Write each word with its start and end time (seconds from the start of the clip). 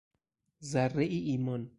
ذرهای 0.63 1.15
ایمان 1.15 1.69